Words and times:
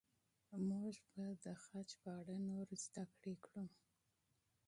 موږ 0.67 0.93
به 1.13 1.25
د 1.43 1.45
خج 1.63 1.89
په 2.01 2.09
اړه 2.19 2.35
نور 2.47 2.67
زده 2.83 3.03
کړو. 3.45 3.63